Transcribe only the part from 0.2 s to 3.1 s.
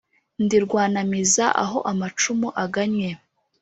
Ndi Rwanamiza aho amacumu agannye